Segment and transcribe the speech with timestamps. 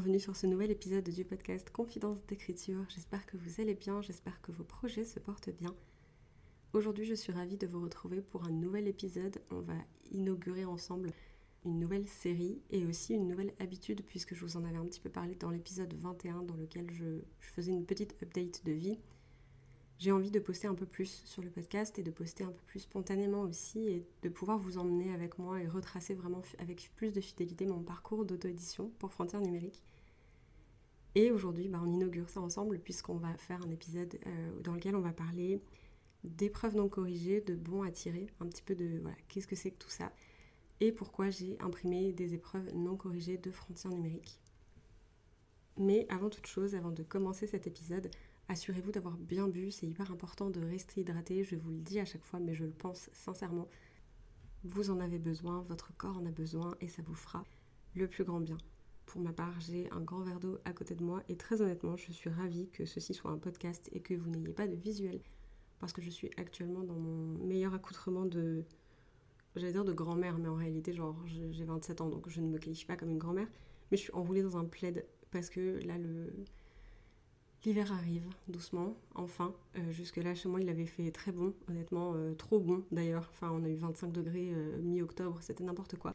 [0.00, 2.86] bienvenue sur ce nouvel épisode du podcast Confidence d'écriture.
[2.88, 5.74] J'espère que vous allez bien, j'espère que vos projets se portent bien.
[6.72, 9.42] Aujourd'hui, je suis ravie de vous retrouver pour un nouvel épisode.
[9.50, 9.74] On va
[10.10, 11.10] inaugurer ensemble
[11.66, 15.00] une nouvelle série et aussi une nouvelle habitude puisque je vous en avais un petit
[15.00, 18.98] peu parlé dans l'épisode 21 dans lequel je, je faisais une petite update de vie
[20.00, 22.62] j'ai envie de poster un peu plus sur le podcast et de poster un peu
[22.66, 27.12] plus spontanément aussi et de pouvoir vous emmener avec moi et retracer vraiment avec plus
[27.12, 29.82] de fidélité mon parcours d'auto-édition pour Frontières numériques.
[31.14, 34.96] Et aujourd'hui, bah, on inaugure ça ensemble puisqu'on va faire un épisode euh, dans lequel
[34.96, 35.60] on va parler
[36.24, 39.70] d'épreuves non corrigées, de bons à tirer, un petit peu de voilà, qu'est-ce que c'est
[39.70, 40.12] que tout ça
[40.80, 44.40] et pourquoi j'ai imprimé des épreuves non corrigées de Frontières numériques.
[45.76, 48.10] Mais avant toute chose, avant de commencer cet épisode,
[48.50, 52.04] Assurez-vous d'avoir bien bu, c'est hyper important de rester hydraté, je vous le dis à
[52.04, 53.68] chaque fois, mais je le pense sincèrement.
[54.64, 57.44] Vous en avez besoin, votre corps en a besoin et ça vous fera
[57.94, 58.58] le plus grand bien.
[59.06, 61.96] Pour ma part, j'ai un grand verre d'eau à côté de moi et très honnêtement,
[61.96, 65.20] je suis ravie que ceci soit un podcast et que vous n'ayez pas de visuel
[65.78, 68.64] parce que je suis actuellement dans mon meilleur accoutrement de
[69.54, 72.58] j'allais dire de grand-mère, mais en réalité, genre, j'ai 27 ans, donc je ne me
[72.58, 73.48] qualifie pas comme une grand-mère.
[73.92, 76.32] Mais je suis enroulée dans un plaid parce que là, le,
[77.64, 79.54] L'hiver arrive doucement, enfin.
[79.76, 83.28] Euh, jusque-là, chez moi, il avait fait très bon, honnêtement, euh, trop bon d'ailleurs.
[83.32, 86.14] Enfin, on a eu 25 degrés euh, mi-octobre, c'était n'importe quoi.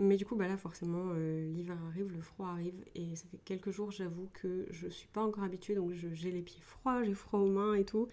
[0.00, 3.70] Mais du coup, bah là, forcément, l'hiver arrive, le froid arrive, et ça fait quelques
[3.70, 7.40] jours, j'avoue que je suis pas encore habituée, donc j'ai les pieds froids, j'ai froid
[7.40, 8.08] aux mains et tout.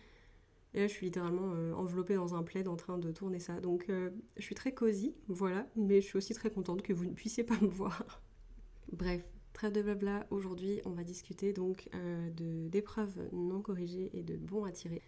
[0.74, 3.62] Et là, je suis littéralement enveloppée dans un plaid en train de tourner ça.
[3.62, 7.14] Donc, je suis très cosy, voilà, mais je suis aussi très contente que vous ne
[7.14, 8.22] puissiez pas me voir.
[8.92, 9.24] Bref,
[9.58, 12.30] Trêve de blabla, aujourd'hui on va discuter donc euh,
[12.70, 15.02] d'épreuves non corrigées et de bons à tirer.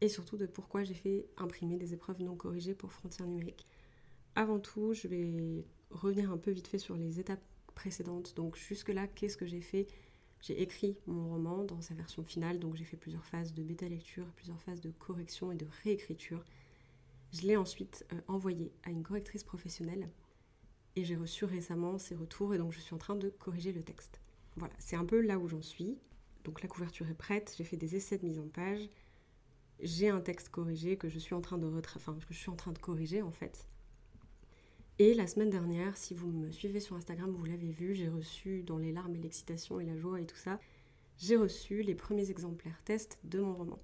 [0.00, 3.68] Et surtout de pourquoi j'ai fait imprimer des épreuves non corrigées pour Frontières numériques.
[4.34, 7.44] Avant tout, je vais revenir un peu vite fait sur les étapes
[7.76, 8.34] précédentes.
[8.34, 9.86] Donc jusque-là, qu'est-ce que j'ai fait?
[10.40, 14.26] J'ai écrit mon roman dans sa version finale, donc j'ai fait plusieurs phases de bêta-lecture,
[14.34, 16.44] plusieurs phases de correction et de réécriture.
[17.32, 20.08] Je l'ai ensuite euh, envoyé à une correctrice professionnelle
[20.96, 23.82] et j'ai reçu récemment ces retours et donc je suis en train de corriger le
[23.82, 24.20] texte.
[24.56, 25.98] Voilà, c'est un peu là où j'en suis.
[26.44, 28.88] Donc la couverture est prête, j'ai fait des essais de mise en page,
[29.80, 31.70] j'ai un texte corrigé que je suis en train de
[32.30, 33.66] je suis en train de corriger en fait.
[34.98, 38.62] Et la semaine dernière, si vous me suivez sur Instagram, vous l'avez vu, j'ai reçu
[38.62, 40.60] dans les larmes et l'excitation et la joie et tout ça,
[41.16, 43.78] j'ai reçu les premiers exemplaires test de mon roman.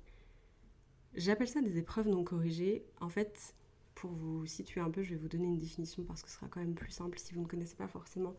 [1.15, 2.85] J'appelle ça des épreuves non corrigées.
[3.01, 3.55] En fait,
[3.97, 6.47] pour vous situer un peu, je vais vous donner une définition parce que ce sera
[6.49, 8.35] quand même plus simple si vous ne connaissez pas forcément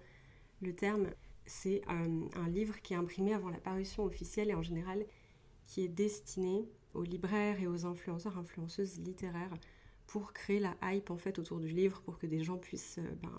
[0.61, 1.09] le terme.
[1.45, 5.05] C'est un, livre qui est imprimé avant la parution officielle et en général
[5.65, 9.53] qui est destiné aux libraires et aux influenceurs, influenceuses littéraires
[10.05, 13.15] pour créer la hype en fait autour du livre pour que des gens puissent euh,
[13.21, 13.35] ben,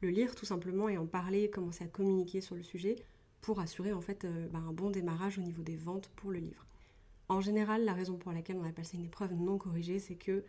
[0.00, 2.96] le lire tout simplement et en parler, commencer à communiquer sur le sujet
[3.42, 6.38] pour assurer en fait euh, ben, un bon démarrage au niveau des ventes pour le
[6.38, 6.66] livre.
[7.28, 10.42] En général, la raison pour laquelle on appelle ça une épreuve non corrigée, c'est que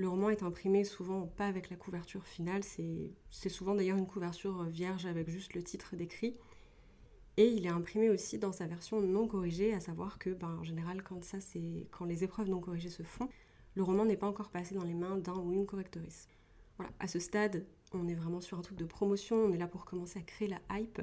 [0.00, 4.64] le roman est imprimé souvent pas avec la couverture finale, c'est souvent d'ailleurs une couverture
[4.64, 6.38] vierge avec juste le titre décrit.
[7.36, 10.64] Et il est imprimé aussi dans sa version non corrigée, à savoir que ben, en
[10.64, 11.36] général quand, ça,
[11.90, 13.28] quand les épreuves non corrigées se font,
[13.74, 16.28] le roman n'est pas encore passé dans les mains d'un ou une correctrice.
[16.78, 19.68] Voilà, à ce stade, on est vraiment sur un truc de promotion, on est là
[19.68, 21.02] pour commencer à créer la hype.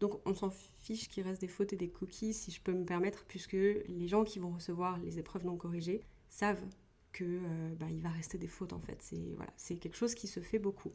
[0.00, 2.84] Donc on s'en fiche qu'il reste des fautes et des cookies, si je peux me
[2.84, 6.62] permettre, puisque les gens qui vont recevoir les épreuves non corrigées savent
[7.12, 8.98] que euh, bah, il va rester des fautes en fait.
[9.00, 10.92] C'est voilà, c'est quelque chose qui se fait beaucoup.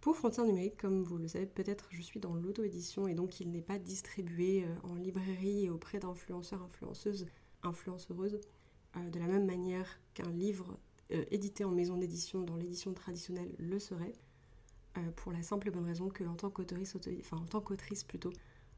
[0.00, 3.50] Pour Frontières numériques, comme vous le savez peut-être, je suis dans l'auto-édition et donc il
[3.50, 7.26] n'est pas distribué euh, en librairie et auprès d'influenceurs, influenceuses,
[7.62, 8.40] influenceuses,
[8.96, 10.78] euh, de la même manière qu'un livre
[11.30, 14.14] édité en maison d'édition dans l'édition traditionnelle le serait,
[15.16, 18.32] pour la simple bonne raison que en tant qu'autrice, enfin en tant qu'autrice plutôt,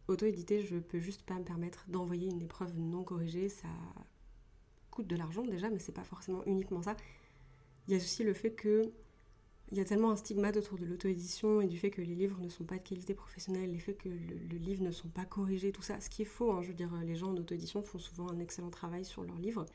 [0.08, 3.68] auto-édité, je peux juste pas me permettre d'envoyer une épreuve non corrigée, ça
[4.96, 6.96] coûte de l'argent déjà, mais c'est pas forcément uniquement ça.
[7.86, 8.90] Il y a aussi le fait que
[9.72, 12.40] il y a tellement un stigmate autour de l'auto-édition et du fait que les livres
[12.40, 15.72] ne sont pas de qualité professionnelle, les faits que le, livre ne sont pas corrigés,
[15.72, 16.52] tout ça, ce qui est faux.
[16.52, 16.62] Hein.
[16.62, 19.66] je veux dire, les gens en auto-édition font souvent un excellent travail sur leurs livres.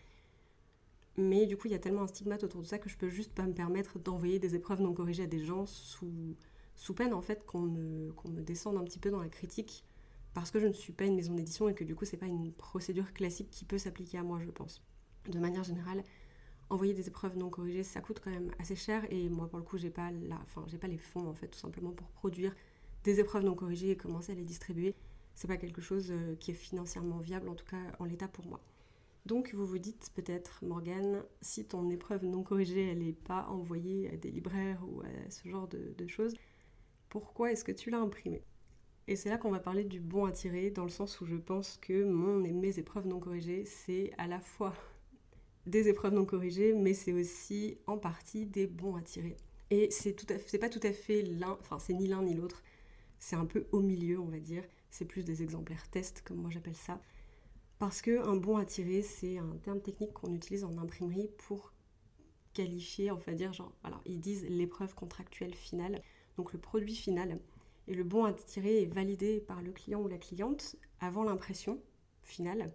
[1.18, 3.10] Mais du coup, il y a tellement un stigmate autour de ça que je peux
[3.10, 6.38] juste pas me permettre d'envoyer des épreuves non corrigées à des gens sous,
[6.96, 9.84] peine en fait qu'on me, me descende un petit peu dans la critique
[10.34, 12.28] parce que je ne suis pas une maison d'édition et que du coup c'est pas
[12.28, 14.82] une procédure classique qui peut s'appliquer à moi je pense.
[15.30, 16.04] De manière générale,
[16.70, 19.66] envoyer des épreuves non corrigées ça coûte quand même assez cher et moi pour le
[19.66, 20.10] coup j'ai pas
[20.68, 22.56] j'ai pas les fonds en fait tout simplement pour produire
[23.04, 24.96] des épreuves non corrigées et commencer à les distribuer.
[25.34, 28.46] C'est pas quelque chose euh, qui est financièrement viable en tout cas en l'état pour
[28.46, 28.60] moi.
[29.26, 34.10] Donc vous vous dites peut-être, Morgane, si ton épreuve non corrigée, elle n'est pas envoyée
[34.12, 36.34] à des libraires ou à ce genre de, de choses,
[37.10, 38.44] pourquoi est-ce que tu l'as imprimée?
[39.08, 41.36] Et c'est là qu'on va parler du bon à tirer, dans le sens où je
[41.36, 44.74] pense que mon et mes épreuves non corrigées, c'est à la fois
[45.66, 49.38] des épreuves non corrigées, mais c'est aussi en partie des bons à tirer.
[49.69, 50.13] Et c'est
[50.60, 52.63] pas tout à fait l'un, enfin c'est ni l'un ni l'autre.
[53.19, 54.63] C'est un peu au milieu, on va dire.
[54.90, 57.00] C'est plus des exemplaires test, comme moi j'appelle ça.
[57.80, 61.74] Parce que un bon à tirer, c'est un terme technique qu'on utilise en imprimerie pour
[62.54, 66.02] qualifier, on va dire, genre, alors ils disent l'épreuve contractuelle finale,
[66.38, 67.40] donc le produit final.
[67.88, 71.81] Et le bon à tirer est validé par le client ou la cliente avant l'impression
[72.24, 72.72] finale.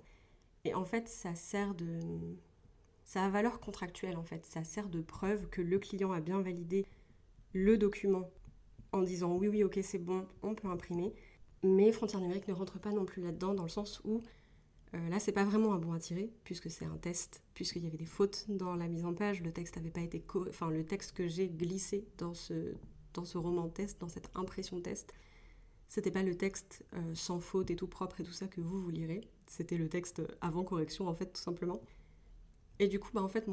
[0.65, 2.01] Et en fait, ça sert de.
[3.07, 4.45] Ça a valeur contractuelle en fait.
[4.45, 6.85] Ça sert de preuve que le client a bien validé
[7.55, 8.31] le document
[8.93, 11.15] en disant oui, oui, ok, c'est bon, on peut imprimer.
[11.63, 14.21] Mais Frontière numérique ne rentre pas non plus là-dedans dans le sens où
[14.95, 17.87] euh, là, c'est pas vraiment un bon à tirer puisque c'est un test, puisqu'il y
[17.87, 19.43] avait des fautes dans la mise en page.
[19.43, 20.23] Le texte n'avait pas été.
[20.49, 22.75] Enfin, le texte que j'ai glissé dans ce,
[23.15, 25.15] dans ce roman test, dans cette impression test,
[25.89, 28.81] c'était pas le texte euh, sans faute et tout propre et tout ça que vous
[28.81, 31.81] vous lirez, c'était le texte avant correction en fait tout simplement.
[32.79, 33.47] Et du coup, bah, en fait,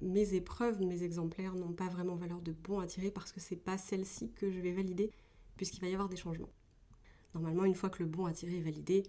[0.00, 3.56] mes épreuves, mes exemplaires n'ont pas vraiment valeur de bon à tirer parce que c'est
[3.56, 5.10] pas celle-ci que je vais valider
[5.56, 6.48] puisqu'il va y avoir des changements.
[7.34, 9.02] Normalement, une fois que le bon à tirer est validé,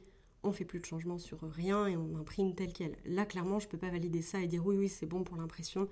[0.43, 2.97] on fait plus de changements sur rien et on imprime tel quel.
[3.05, 5.87] Là, clairement, je peux pas valider ça et dire oui, oui, c'est bon pour l'impression.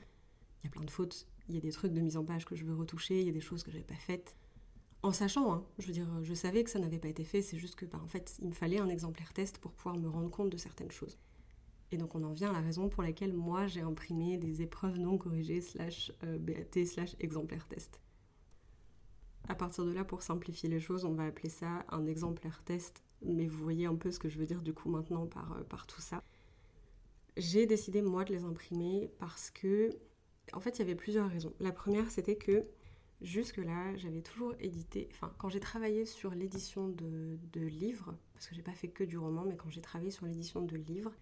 [0.62, 2.46] Il y a plein de fautes, il y a des trucs de mise en page
[2.46, 4.36] que je veux retoucher, il y a des choses que j'avais pas faites.
[5.04, 7.58] En sachant, hein, je veux dire, je savais que ça n'avait pas été fait, c'est
[7.58, 10.30] juste que, bah, en fait, il me fallait un exemplaire test pour pouvoir me rendre
[10.30, 11.18] compte de certaines choses.
[11.92, 14.98] Et donc on en vient à la raison pour laquelle moi j'ai imprimé des épreuves
[14.98, 18.00] non corrigées slash euh, BAT slash exemplaire test.
[19.48, 23.04] À partir de là, pour simplifier les choses, on va appeler ça un exemplaire test,
[23.22, 25.64] mais vous voyez un peu ce que je veux dire du coup maintenant par, euh,
[25.64, 26.24] par tout ça.
[27.38, 29.98] J'ai décidé moi de les imprimer parce que
[30.54, 31.54] en fait, il y avait plusieurs raisons.
[31.60, 32.66] La première, c'était que
[33.22, 38.64] jusque-là, j'avais toujours édité, enfin, quand j'ai travaillé sur l'édition de, livres, parce que j'ai
[38.64, 41.14] pas fait que du roman, mais quand j'ai travaillé sur l'édition de livres,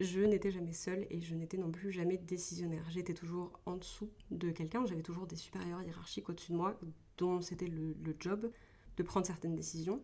[0.00, 2.84] je n'étais jamais seule et je n'étais non plus jamais décisionnaire.
[2.90, 6.78] J'étais toujours en dessous de quelqu'un, j'avais toujours des supérieurs hiérarchiques au-dessus de moi,
[7.18, 8.50] dont c'était le, job
[8.96, 10.02] de prendre certaines décisions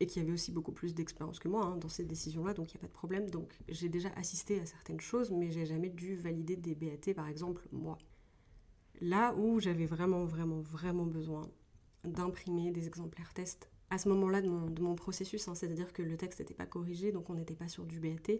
[0.00, 2.76] et qui avait aussi beaucoup plus d'expérience que moi hein, dans ces décisions-là, donc il
[2.76, 3.28] n'y a pas de problème.
[3.28, 7.28] Donc j'ai déjà assisté à certaines choses, mais j'ai jamais dû valider des BAT, par
[7.28, 7.98] exemple, moi.
[9.00, 11.42] Là où j'avais vraiment, vraiment, vraiment besoin
[12.04, 16.40] d'imprimer des exemplaires tests à ce moment-là de mon, processus, hein, c'est-à-dire que le texte
[16.40, 18.38] n'était pas corrigé, donc on n'était pas sur du BAT,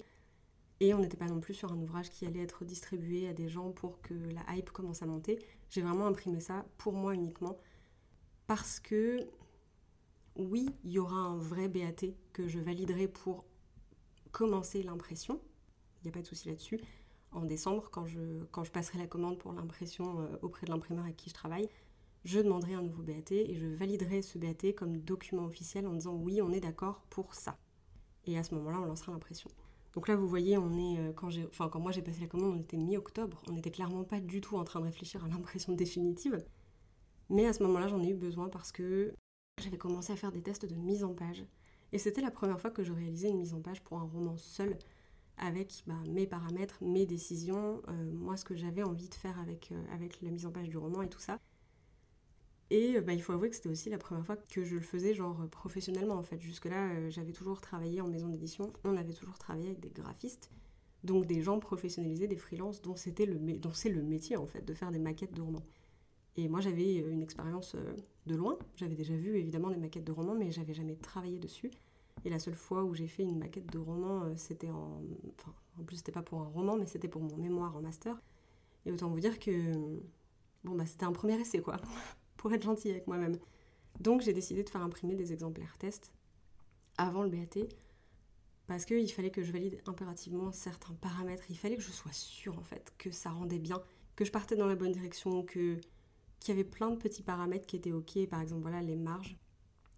[0.82, 3.48] et on n'était pas non plus sur un ouvrage qui allait être distribué à des
[3.48, 5.38] gens pour que la hype commence à monter.
[5.70, 7.56] J'ai vraiment imprimé ça pour moi uniquement,
[8.48, 9.20] parce que
[10.34, 13.44] oui, il y aura un vrai BAT que je validerai pour
[14.32, 15.40] commencer l'impression.
[16.00, 16.80] Il n'y a pas de souci là-dessus.
[17.30, 21.04] En décembre, quand je, quand je passerai la commande pour l'impression euh, auprès de l'imprimeur
[21.04, 21.68] avec qui je travaille,
[22.24, 26.16] je demanderai un nouveau BAT et je validerai ce BAT comme document officiel en disant
[26.16, 27.56] oui, on est d'accord pour ça.
[28.24, 29.48] Et à ce moment-là, on lancera l'impression.
[29.94, 32.54] Donc là, vous voyez, on est, euh, quand, enfin, quand moi j'ai passé la commande,
[32.56, 33.42] on était mi-octobre.
[33.48, 36.42] On n'était clairement pas du tout en train de réfléchir à l'impression définitive.
[37.28, 39.14] Mais à ce moment-là, j'en ai eu besoin parce que
[39.60, 41.44] j'avais commencé à faire des tests de mise en page.
[41.92, 44.36] Et c'était la première fois que je réalisais une mise en page pour un roman
[44.38, 44.78] seul,
[45.36, 49.84] avec bah, mes paramètres, mes décisions, euh, moi ce que j'avais envie de faire euh,
[49.92, 51.38] avec la mise en page du roman et tout ça.
[52.72, 55.14] Et bah, il faut avouer que c'était aussi la première fois que je le faisais
[55.14, 56.40] genre professionnellement en fait.
[56.40, 60.50] Jusque-là, euh, j'avais toujours travaillé en maison d'édition, on avait toujours travaillé avec des graphistes,
[61.04, 64.98] donc des gens professionnalisés, des freelances dont c'est le métier en fait de faire des
[64.98, 65.64] maquettes de romans.
[66.36, 67.94] Et moi, j'avais euh, une expérience euh,
[68.26, 68.58] de loin.
[68.76, 71.70] J'avais déjà vu évidemment des maquettes de romans, mais j'avais jamais travaillé dessus.
[72.24, 75.02] Et la seule fois où j'ai fait une maquette de roman, euh, c'était en.
[75.38, 78.20] Enfin, en plus, c'était pas pour un roman, mais c'était pour mon mémoire en master.
[78.86, 79.72] Et autant vous dire que.
[80.64, 81.76] Bon, bah, c'était un premier essai, quoi,
[82.42, 83.38] pour être gentil avec moi-même.
[84.00, 86.12] Donc, j'ai décidé de faire imprimer des exemplaires test
[86.98, 87.68] avant le BAT,
[88.66, 91.44] parce qu'il fallait que je valide impérativement certains paramètres.
[91.50, 93.80] Il fallait que je sois sûre, en fait, que ça rendait bien,
[94.16, 95.78] que je partais dans la bonne direction, que
[96.40, 99.36] qu'il y avait plein de petits paramètres qui étaient OK, par exemple voilà les marges.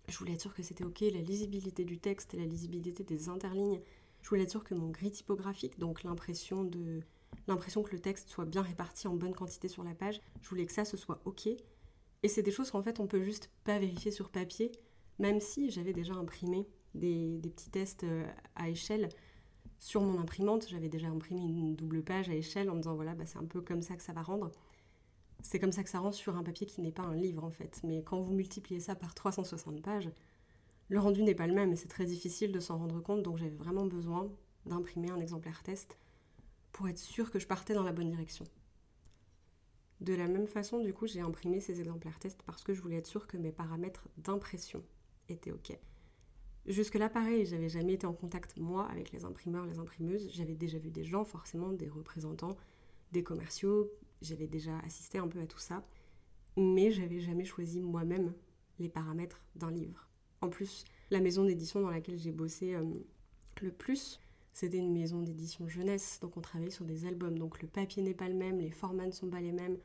[0.09, 3.81] Je voulais être sûre que c'était OK, la lisibilité du texte, la lisibilité des interlignes.
[4.21, 7.01] Je voulais être sûre que mon gris typographique, donc l'impression de
[7.49, 10.67] l'impression que le texte soit bien réparti en bonne quantité sur la page, je voulais
[10.67, 11.49] que ça ce soit OK.
[12.25, 14.73] Et c'est des choses qu'en fait on peut juste pas vérifier sur papier,
[15.19, 18.27] même si j'avais déjà imprimé des, petits tests euh,
[18.57, 19.11] à échelle
[19.79, 20.67] sur mon imprimante.
[20.71, 23.45] J'avais déjà imprimé une double page à échelle en me disant voilà, bah, c'est un
[23.45, 24.51] peu comme ça que ça va rendre.
[25.43, 27.51] C'est comme ça que ça rend sur un papier qui n'est pas un livre en
[27.51, 27.83] fait.
[27.85, 30.11] Mais quand vous multipliez ça par 360 pages,
[30.89, 33.23] le rendu n'est pas le même et c'est très difficile de s'en rendre compte.
[33.23, 34.33] Donc j'avais vraiment besoin
[34.65, 35.99] d'imprimer un exemplaire test
[36.73, 38.47] pour être sûr que je partais dans la bonne direction.
[40.01, 42.97] De la même façon, du coup, j'ai imprimé ces exemplaires test parce que je voulais
[42.97, 44.83] être sûre que mes paramètres d'impression
[45.29, 45.79] étaient OK.
[46.67, 50.31] Jusque-là, pareil, j'avais jamais été en contact, moi, avec les imprimeurs, les imprimeuses.
[50.33, 52.57] J'avais déjà vu des gens, forcément, des représentants,
[53.13, 53.91] des commerciaux.
[54.23, 55.87] J'avais déjà assisté un peu à tout ça.
[56.57, 58.33] Mais j'avais jamais choisi moi-même
[58.79, 60.09] les paramètres d'un livre.
[60.41, 62.85] En plus, la maison d'édition dans laquelle j'ai bossé euh,
[63.61, 64.21] le plus,
[64.55, 66.19] c'était une maison d'édition jeunesse.
[66.23, 67.39] Donc on travaillait sur des albums.
[67.39, 69.77] Donc le papier n'est pas le même, les formats ne sont pas les mêmes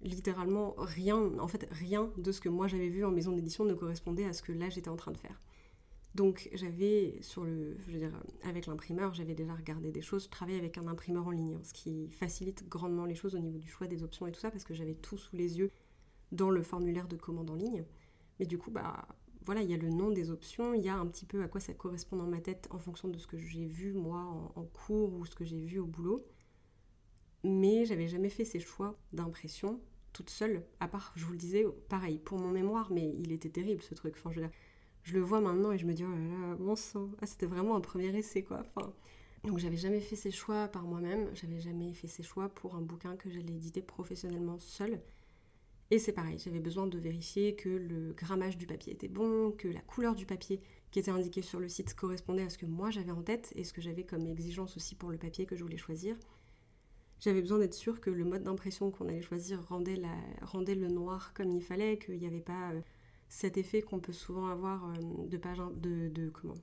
[0.00, 3.74] littéralement rien, en fait rien de ce que moi j'avais vu en maison d'édition ne
[3.74, 5.40] correspondait à ce que là j'étais en train de faire.
[6.14, 10.24] Donc j'avais sur le, je veux dire, avec l'imprimeur, j'avais déjà regardé des choses.
[10.24, 13.58] Je travaillais avec un imprimeur en ligne, ce qui facilite grandement les choses au niveau
[13.58, 15.70] du choix des options et tout ça, parce que j'avais tout sous les yeux
[16.30, 17.84] dans le formulaire de commande en ligne.
[18.38, 19.08] Mais du coup, bah
[19.44, 21.48] voilà, il y a le nom des options, il y a un petit peu à
[21.48, 24.20] quoi ça correspond dans ma tête en fonction de ce que j'ai vu moi
[24.56, 26.26] en, cours ou ce que j'ai vu au boulot.
[27.42, 29.80] Mais j'avais jamais fait ces choix d'impression
[30.14, 33.50] toute seule, à part, je vous le disais, pareil, pour mon mémoire, mais il était
[33.50, 34.14] terrible ce truc.
[34.16, 34.40] Enfin, je
[35.02, 37.46] je le vois maintenant et je me dis, oh là là, bon sang, ah, c'était
[37.46, 38.62] vraiment un premier essai, quoi.
[39.44, 42.80] Donc j'avais jamais fait ces choix par moi-même, j'avais jamais fait ces choix pour un
[42.80, 45.00] bouquin que j'allais éditer professionnellement seul.
[45.90, 49.68] Et c'est pareil, j'avais besoin de vérifier que le grammage du papier était bon, que
[49.68, 50.60] la couleur du papier
[50.90, 53.64] qui était indiqué sur le site correspondait à ce que moi j'avais en tête et
[53.64, 56.16] ce que j'avais comme exigence aussi pour le papier que je voulais choisir.
[57.20, 61.50] J'avais besoin d'être sûre que le mode d'impression qu'on allait choisir rendait, le noir comme
[61.50, 62.80] il fallait, qu'il n'y avait pas euh,
[63.28, 66.58] cet effet qu'on peut souvent avoir euh, de page de, de, comment?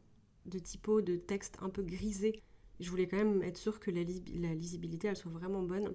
[0.45, 2.41] De typo, de texte un peu grisé.
[2.79, 5.93] Je voulais quand même être sûre que la, lisibilité soit vraiment bonne.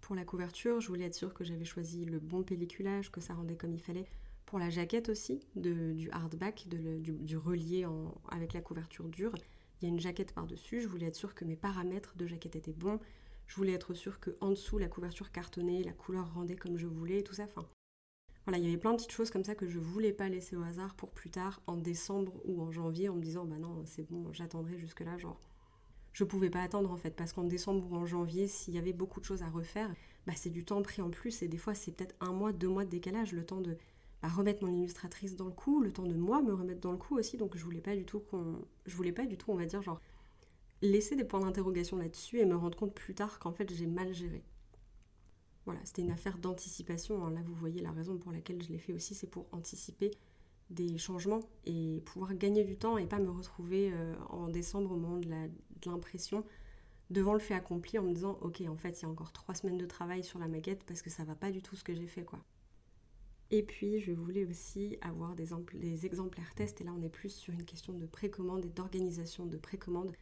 [0.00, 3.34] Pour la couverture, je voulais être sûre que j'avais choisi le bon pelliculage, que ça
[3.34, 4.06] rendait comme il fallait.
[4.46, 7.86] Pour la jaquette aussi, du hardback, du, relié
[8.30, 9.34] avec la couverture dure,
[9.80, 10.80] il y a une jaquette par-dessus.
[10.80, 12.98] Je voulais être sûre que mes paramètres de jaquette étaient bons.
[13.46, 16.86] Je voulais être sûre que en dessous, la couverture cartonnée, la couleur rendait comme je
[16.86, 17.44] voulais, tout ça.
[17.44, 17.68] Enfin,
[18.46, 20.56] voilà, il y avait plein de petites choses comme ça que je voulais pas laisser
[20.56, 23.82] au hasard pour plus tard, en décembre ou en janvier, en me disant bah non,
[23.84, 25.18] c'est bon, j'attendrai jusque-là.
[25.18, 25.38] Genre,
[26.12, 28.92] je pouvais pas attendre en fait, parce qu'en décembre ou en janvier, s'il y avait
[28.92, 29.94] beaucoup de choses à refaire,
[30.26, 32.68] bah c'est du temps pris en plus, et des fois c'est peut-être un mois, deux
[32.68, 33.76] mois de décalage, le temps de
[34.22, 36.98] bah, remettre mon illustratrice dans le coup, le temps de moi me remettre dans le
[36.98, 38.64] coup aussi, donc je voulais pas du tout qu'on.
[38.86, 40.00] Je voulais pas du tout, on va dire, genre,
[40.82, 44.12] laisser des points d'interrogation là-dessus et me rendre compte plus tard qu'en fait j'ai mal
[44.12, 44.42] géré.
[45.66, 47.24] Voilà, c'était une affaire d'anticipation.
[47.24, 47.30] Hein.
[47.30, 50.10] Là, vous voyez la raison pour laquelle je l'ai fait aussi, c'est pour anticiper
[50.70, 54.96] des changements et pouvoir gagner du temps et pas me retrouver euh, en décembre au
[54.96, 55.28] moment de
[55.86, 56.44] l'impression
[57.10, 59.54] devant le fait accompli en me disant ok en fait il y a encore trois
[59.54, 61.94] semaines de travail sur la maquette parce que ça va pas du tout ce que
[61.94, 62.40] j'ai fait quoi.
[63.50, 67.54] Et puis je voulais aussi avoir des, exemplaires tests et là on est plus sur
[67.54, 70.12] une question de précommande et d'organisation de précommande.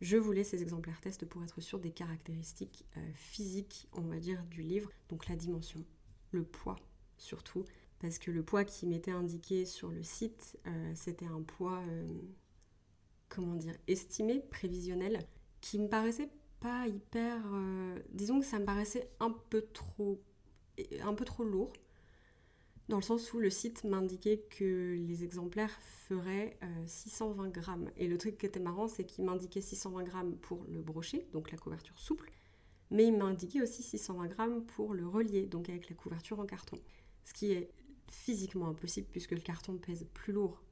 [0.00, 4.42] Je voulais ces exemplaires tests pour être sûr des caractéristiques euh, physiques, on va dire,
[4.44, 5.84] du livre, donc la dimension,
[6.30, 6.76] le poids
[7.18, 7.64] surtout,
[8.00, 12.06] parce que le poids qui m'était indiqué sur le site, euh, c'était un poids, euh,
[13.28, 15.26] comment dire, estimé, prévisionnel,
[15.60, 17.40] qui me paraissait pas hyper...
[18.10, 20.20] disons que ça me paraissait un peu trop,
[21.02, 21.72] un peu trop lourd
[22.88, 25.78] dans le sens où le site m'indiquait que les exemplaires
[26.08, 27.90] feraient 620 euh, grammes.
[27.96, 31.50] Et le truc qui était marrant, c'est qu'il m'indiquait 620 grammes pour le brochet, donc
[31.50, 32.32] la couverture souple,
[32.90, 36.78] mais il m'indiquait aussi 620 grammes pour le relier, donc avec la couverture en carton.
[37.24, 37.70] Ce qui est
[38.10, 40.62] physiquement impossible puisque le carton pèse plus lourd.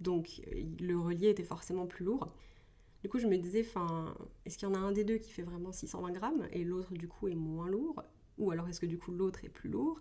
[0.00, 0.40] Donc
[0.80, 2.32] le relier était forcément plus lourd.
[3.02, 3.64] Du coup, je me disais,
[4.44, 6.94] est-ce qu'il y en a un des deux qui fait vraiment 620 grammes et l'autre
[6.94, 8.02] du coup est moins lourd?
[8.38, 9.98] Ou alors est-ce que du coup l'autre est plus lourd?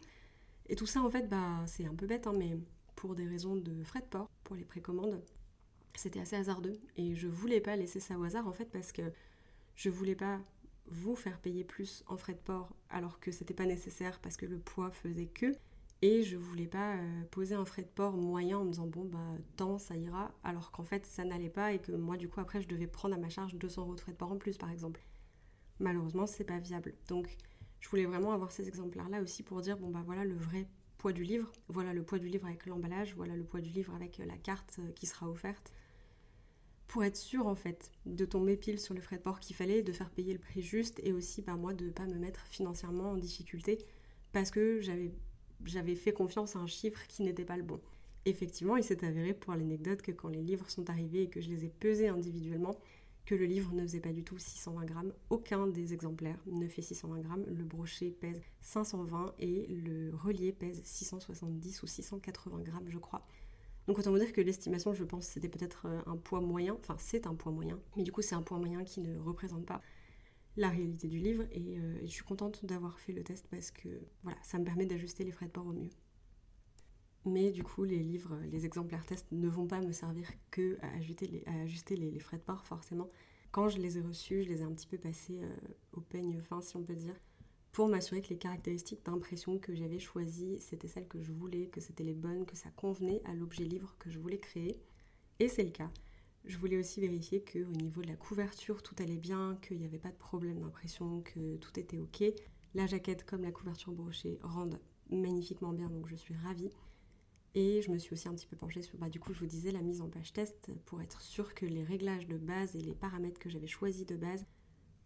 [0.70, 2.58] Et tout ça, en fait, bah, c'est un peu bête, hein, mais
[2.96, 5.22] pour des raisons de frais de port, pour les précommandes,
[5.96, 6.80] c'était assez hasardeux.
[6.98, 9.04] Et je voulais pas laisser ça au hasard, en fait, parce que
[9.76, 10.42] je voulais pas
[10.88, 14.46] vous faire payer plus en frais de port alors que c'était pas nécessaire parce que
[14.46, 15.54] le poids faisait que.
[16.01, 19.06] Et je voulais pas euh, poser un frais de port moyen en me disant bon
[19.06, 22.39] bah tant ça ira alors qu'en fait ça n'allait pas et que moi du coup
[22.39, 24.58] après je devais prendre à ma charge 200 euros de frais de port en plus
[24.58, 25.01] par exemple.
[25.80, 26.94] Malheureusement c'est pas viable.
[27.08, 27.36] Donc
[27.80, 31.13] je voulais vraiment avoir ces exemplaires-là aussi pour dire, bon bah voilà le vrai poids
[31.13, 34.20] du livre, voilà le poids du livre avec l'emballage, voilà le poids du livre avec
[34.20, 35.72] euh, la carte euh, qui sera offerte.
[36.88, 39.84] Pour être sûr en fait de tomber pile sur le frais de port qu'il fallait,
[39.84, 42.46] de faire payer le prix juste et aussi par bah, moi de pas me mettre
[42.48, 43.80] financièrement en difficulté
[44.32, 45.12] parce que j'avais,
[45.66, 47.80] j'avais fait confiance à un chiffre qui n'était pas le bon.
[48.26, 51.50] Effectivement, il s'est avéré pour l'anecdote que quand les livres sont arrivés et que je
[51.50, 52.78] les ai pesés individuellement,
[53.26, 55.14] que le livre ne faisait pas du tout 620 grammes.
[55.30, 57.46] Aucun des exemplaires ne fait 620 grammes.
[57.48, 63.26] Le brochet pèse 520 et le relié pèse 670 ou 680 grammes, je crois.
[63.88, 66.76] Donc autant vous dire que l'estimation, je pense, c'était peut-être euh, un poids moyen.
[66.80, 67.80] Enfin, c'est un poids moyen.
[67.96, 69.82] Mais du coup, c'est un poids moyen qui ne représente pas
[70.58, 71.44] la réalité du livre.
[71.52, 73.90] Et, euh, et je suis contente d'avoir fait le test parce que
[74.24, 75.90] voilà, ça me permet d'ajuster les frais de port au mieux.
[77.26, 80.94] Mais du coup, les livres, les exemplaires tests ne vont pas me servir que à
[80.94, 83.10] ajuster les, frais de port, forcément.
[83.52, 85.56] Quand je les ai reçus, je les ai un petit peu passés euh,
[85.94, 87.16] au peigne fin, si on peut dire,
[87.74, 91.82] pour m'assurer que les caractéristiques d'impression que j'avais choisies, c'était celles que je voulais, que
[91.82, 94.82] c'était les bonnes, que ça convenait à l'objet livre que je voulais créer.
[95.40, 95.92] Et c'est le cas.
[96.48, 100.00] Je voulais aussi vérifier qu'au niveau de la couverture, tout allait bien, qu'il n'y avait
[100.00, 102.24] pas de problème d'impression, que tout était ok.
[102.74, 106.72] La jaquette comme la couverture brochée rendent magnifiquement bien, donc je suis ravie.
[107.54, 109.46] Et je me suis aussi un petit peu penchée sur, bah, du coup, je vous
[109.46, 112.82] disais, la mise en page test pour être sûr que les réglages de base et
[112.82, 114.46] les paramètres que j'avais choisis de base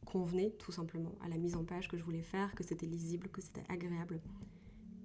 [0.05, 3.29] convenaient tout simplement à la mise en page que je voulais faire, que c'était lisible,
[3.29, 4.21] que c'était agréable.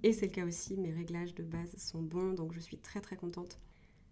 [0.03, 3.01] Et c'est le cas aussi, mes réglages de base sont bons, donc je suis très
[3.01, 3.59] très contente.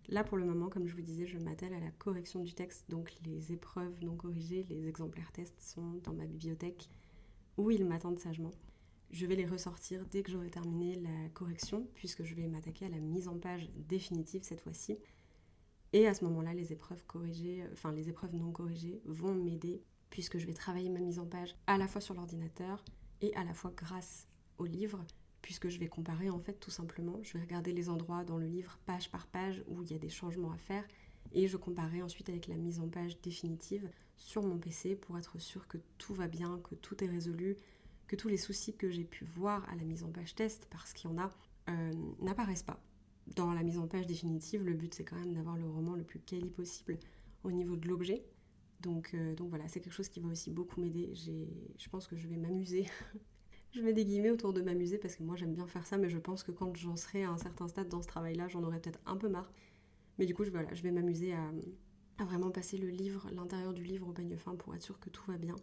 [0.09, 2.89] Là pour le moment, comme je vous disais, je m'attelle à la correction du texte,
[2.89, 6.89] donc les épreuves non corrigées, les exemplaires tests sont dans ma bibliothèque
[7.57, 8.51] où ils m'attendent sagement.
[9.11, 12.89] Je vais les ressortir dès que j'aurai terminé la correction, puisque je vais m'attaquer à
[12.89, 14.97] la mise en page définitive cette fois-ci.
[15.93, 20.37] Et à ce moment-là, les épreuves corrigées, enfin les épreuves non corrigées vont m'aider, puisque
[20.37, 22.83] je vais travailler ma mise en page à la fois sur l'ordinateur
[23.21, 25.03] et à la fois grâce au livre,
[25.45, 27.19] puisque je vais comparer en fait tout simplement.
[27.21, 29.99] Je vais regarder les endroits dans le livre page par page où il y a
[29.99, 30.83] des changements à faire
[31.33, 33.87] et je comparerai ensuite avec la mise en page définitive
[34.17, 37.57] sur mon PC pour être sûr que tout va bien, que tout est résolu,
[38.07, 40.93] que tous les soucis que j'ai pu voir à la mise en page test, parce
[40.93, 41.29] qu'il y en a,
[41.69, 42.81] euh, n'apparaissent pas.
[43.35, 46.03] Dans la mise en page définitive, le but c'est quand même d'avoir le roman le
[46.03, 46.97] plus quali possible
[47.43, 48.25] au niveau de l'objet.
[48.79, 51.13] Donc, euh, donc voilà, c'est quelque chose qui va aussi beaucoup m'aider.
[51.13, 52.87] Je pense que je vais m'amuser.
[53.75, 56.09] je mets des guillemets autour de m'amuser parce que moi j'aime bien faire ça, mais
[56.09, 58.79] je pense que quand j'en serai à un certain stade dans ce travail-là, j'en aurai
[58.79, 59.51] peut-être un peu marre.
[60.17, 63.83] Mais du coup, je, voilà, je vais m'amuser à, vraiment passer le livre, l'intérieur du
[63.83, 65.55] livre au peigne fin pour être sûr que tout va bien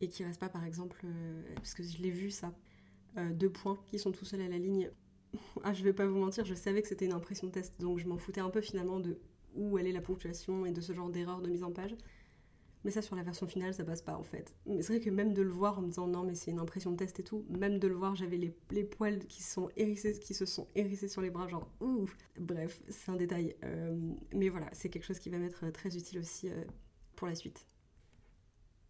[0.00, 2.52] et qui reste pas par exemple, euh, parce que je l'ai vu ça,
[3.16, 4.90] euh, deux points qui sont tout seuls à la ligne.
[5.64, 8.06] ah, je vais pas vous mentir, je savais que c'était une impression test, donc je
[8.06, 9.18] m'en foutais un peu finalement de
[9.54, 11.96] où est la ponctuation et de ce genre d'erreur de mise en page.
[12.84, 14.54] Mais ça, sur la version finale, ça passe pas en fait.
[14.66, 16.58] Mais c'est vrai que même de le voir en me disant non, mais c'est une
[16.58, 19.68] impression de test et tout, même de le voir, j'avais les, les, poils qui, sont
[19.74, 22.16] qui se sont hérissés sur les bras, genre ouf.
[22.38, 23.56] Bref, c'est un détail.
[23.64, 23.96] Euh,
[24.34, 26.50] mais voilà, c'est quelque chose qui va m'être très utile aussi
[27.16, 27.66] pour la suite.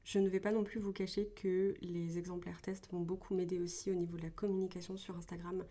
[0.04, 3.58] Je ne vais pas non plus vous cacher que les exemplaires tests vont beaucoup m'aider
[3.58, 5.64] aussi au niveau de la communication sur Instagram,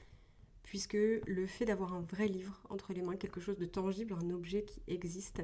[0.64, 4.32] puisque le fait d'avoir un vrai livre entre les mains, quelque chose de tangible, un
[4.32, 5.44] objet qui existe,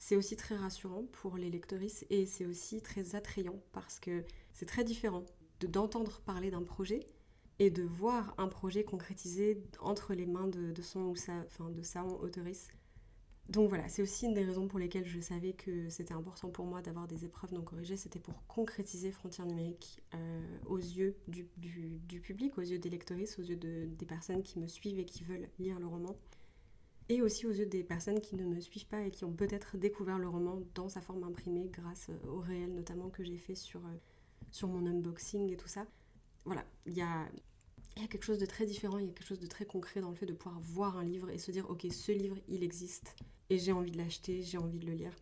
[0.00, 4.66] c'est aussi très rassurant pour les lectrices et c'est aussi très attrayant parce que c'est
[4.66, 5.24] très différent
[5.60, 7.06] de d'entendre parler d'un projet
[7.58, 11.82] et de voir un projet concrétisé entre les mains de, son ou sa, enfin de
[11.82, 12.68] sa auteurice.
[13.50, 16.64] Donc voilà, c'est aussi une des raisons pour lesquelles je savais que c'était important pour
[16.64, 21.44] moi d'avoir des épreuves non corrigées, c'était pour concrétiser Frontières numériques euh, aux yeux du,
[22.22, 25.48] public, aux yeux des lectrices, aux yeux des personnes qui me suivent et qui veulent
[25.58, 26.16] lire le roman,
[27.10, 29.76] et aussi aux yeux des personnes qui ne me suivent pas et qui ont peut-être
[29.76, 33.84] découvert le roman dans sa forme imprimée grâce au réel notamment que j'ai fait sur,
[33.84, 33.96] euh,
[34.52, 35.88] sur mon unboxing et tout ça.
[36.44, 37.28] Voilà, il y a,
[37.96, 40.00] y a quelque chose de très différent, il y a quelque chose de très concret
[40.00, 42.62] dans le fait de pouvoir voir un livre et se dire ok ce livre il
[42.62, 43.16] existe
[43.50, 45.14] et j'ai envie de l'acheter, j'ai envie de le lire.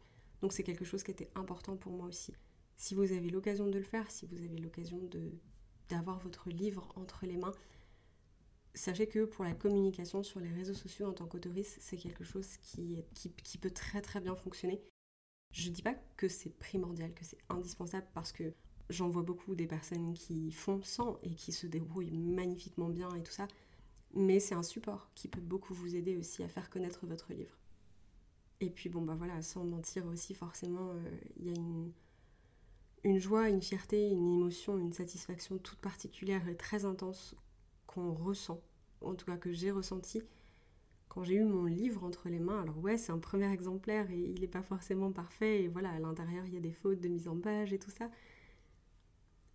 [0.42, 2.34] Donc c'est quelque chose qui était important pour moi aussi.
[2.76, 5.00] Si vous avez l'occasion de le faire, si vous avez l'occasion
[5.88, 7.54] d'avoir votre livre entre les mains,
[8.78, 12.56] sachez que pour la communication sur les réseaux sociaux en tant qu'autoriste, c'est quelque chose
[12.58, 13.04] qui,
[13.60, 14.80] peut très très bien fonctionner.
[15.52, 18.54] Je dis pas que c'est primordial, que c'est indispensable parce que
[18.90, 23.22] j'en vois beaucoup des personnes qui font sans et qui se débrouillent magnifiquement bien et
[23.22, 23.48] tout ça,
[24.14, 27.56] mais c'est un support qui peut beaucoup vous aider aussi à faire connaître votre livre.
[28.60, 31.60] Et puis bon bah voilà, sans mentir aussi forcément, euh, il y a
[33.04, 37.36] une joie, une fierté, une émotion, une satisfaction toute particulière et très intense
[37.88, 38.60] qu'on ressent,
[39.00, 40.22] en tout cas que j'ai ressenti
[41.08, 42.62] quand j'ai eu mon livre entre les mains.
[42.62, 45.98] Alors ouais, c'est un premier exemplaire et il n'est pas forcément parfait et voilà, à
[45.98, 48.10] l'intérieur il y a des fautes de mise en page et tout ça.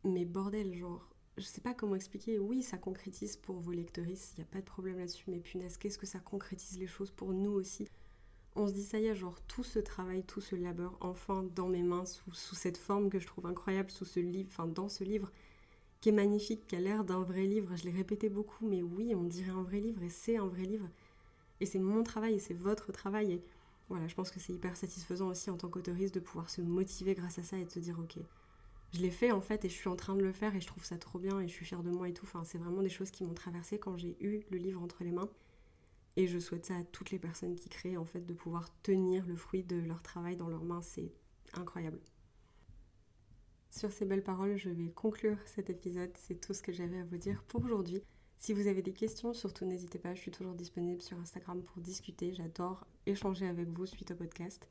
[0.03, 2.39] Mais bordel, genre, je sais pas comment expliquer.
[2.39, 5.77] Oui, ça concrétise pour vos lectrices, il n'y a pas de problème là-dessus, mais punaise,
[5.77, 7.87] qu'est-ce que ça concrétise les choses pour nous aussi?
[8.55, 11.67] On se dit, ça y est, genre, tout ce travail, tout ce labeur, enfin, dans
[11.67, 14.89] mes mains, sous, sous cette forme que je trouve incroyable, sous ce livre, enfin, dans
[14.89, 15.31] ce livre,
[16.03, 17.77] qui est magnifique, qui a l'air d'un vrai livre.
[17.77, 20.63] Je l'ai répété beaucoup, mais oui, on dirait un vrai livre, et c'est un vrai
[20.63, 20.89] livre.
[21.61, 23.31] Et c'est mon travail et c'est votre travail.
[23.31, 23.43] Et
[23.87, 27.13] voilà, je pense que c'est hyper satisfaisant aussi en tant qu'autoriste de pouvoir se motiver
[27.13, 28.17] grâce à ça et de se dire ok,
[28.91, 30.67] je l'ai fait en fait et je suis en train de le faire et je
[30.67, 32.25] trouve ça trop bien et je suis fière de moi et tout.
[32.25, 35.13] Enfin, c'est vraiment des choses qui m'ont traversé quand j'ai eu le livre entre les
[35.13, 35.29] mains.
[36.17, 39.25] Et je souhaite ça à toutes les personnes qui créent en fait de pouvoir tenir
[39.25, 41.13] le fruit de leur travail dans leurs mains, c'est
[41.53, 42.01] incroyable.
[43.75, 46.11] Sur ces belles paroles, je vais conclure cet épisode.
[46.15, 48.03] C'est tout ce que j'avais à vous dire pour aujourd'hui.
[48.37, 51.81] Si vous avez des questions, surtout n'hésitez pas, je suis toujours disponible sur Instagram pour
[51.81, 52.35] discuter.
[52.35, 54.67] J'adore échanger avec vous suite au podcast.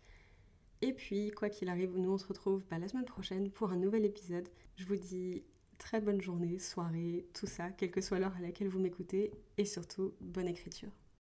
[0.83, 3.77] Et puis, quoi qu'il arrive, nous on se retrouve bah, la semaine prochaine pour un
[3.77, 4.49] nouvel épisode.
[4.77, 5.43] Je vous dis
[5.79, 9.33] très bonne journée, soirée, tout ça, quelle que soit l'heure à laquelle vous m'écoutez.
[9.59, 10.93] Et surtout, bonne écriture.